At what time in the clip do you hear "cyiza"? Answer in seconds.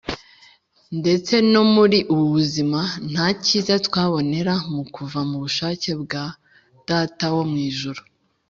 3.43-3.75